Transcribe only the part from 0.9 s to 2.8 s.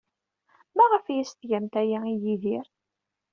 ay as-tgamt aya i Yidir?